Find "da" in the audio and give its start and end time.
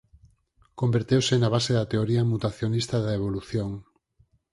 1.77-1.89, 3.05-3.11